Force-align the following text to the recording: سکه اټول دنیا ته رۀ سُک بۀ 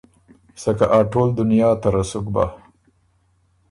سکه 0.61 0.85
اټول 0.99 1.27
دنیا 1.39 1.69
ته 1.81 1.89
رۀ 1.93 2.03
سُک 2.11 2.25
بۀ 2.33 2.45